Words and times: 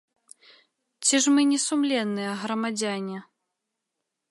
Ці 1.07 1.19
ж 1.25 1.33
мы 1.35 1.41
не 1.51 1.59
сумленныя 1.67 2.31
грамадзяне? 2.45 3.17